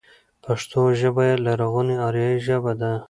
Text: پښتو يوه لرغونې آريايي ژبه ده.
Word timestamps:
پښتو 0.43 0.81
يوه 1.03 1.27
لرغونې 1.45 1.95
آريايي 2.07 2.37
ژبه 2.47 2.73
ده. 2.81 2.91